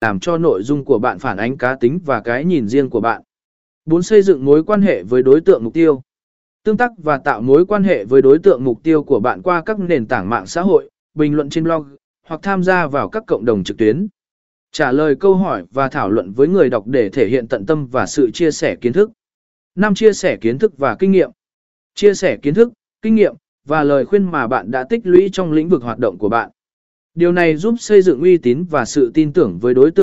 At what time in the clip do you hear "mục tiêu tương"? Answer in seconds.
5.64-6.76